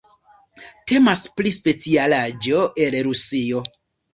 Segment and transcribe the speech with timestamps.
[0.91, 3.63] Temas pri specialaĵo el Rusio.